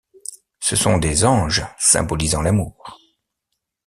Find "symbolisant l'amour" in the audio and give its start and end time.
1.77-2.97